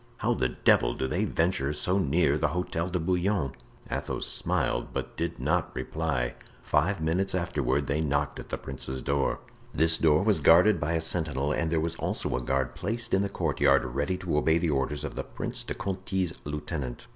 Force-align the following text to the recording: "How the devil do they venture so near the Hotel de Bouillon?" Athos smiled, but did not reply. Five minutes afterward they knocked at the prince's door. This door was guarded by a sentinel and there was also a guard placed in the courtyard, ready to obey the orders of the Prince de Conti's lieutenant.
"How 0.17 0.33
the 0.33 0.49
devil 0.49 0.95
do 0.95 1.05
they 1.05 1.25
venture 1.25 1.71
so 1.73 1.99
near 1.99 2.35
the 2.35 2.47
Hotel 2.47 2.89
de 2.89 2.97
Bouillon?" 2.97 3.51
Athos 3.91 4.25
smiled, 4.25 4.87
but 4.93 5.15
did 5.15 5.39
not 5.39 5.69
reply. 5.75 6.33
Five 6.63 6.99
minutes 7.01 7.35
afterward 7.35 7.85
they 7.85 8.01
knocked 8.01 8.39
at 8.39 8.49
the 8.49 8.57
prince's 8.57 9.03
door. 9.03 9.41
This 9.75 9.99
door 9.99 10.23
was 10.23 10.39
guarded 10.39 10.79
by 10.79 10.93
a 10.93 11.01
sentinel 11.01 11.51
and 11.51 11.71
there 11.71 11.79
was 11.79 11.93
also 11.97 12.35
a 12.35 12.41
guard 12.41 12.73
placed 12.73 13.13
in 13.13 13.21
the 13.21 13.29
courtyard, 13.29 13.85
ready 13.85 14.17
to 14.17 14.37
obey 14.39 14.57
the 14.57 14.71
orders 14.71 15.03
of 15.03 15.13
the 15.13 15.23
Prince 15.23 15.63
de 15.63 15.75
Conti's 15.75 16.33
lieutenant. 16.45 17.05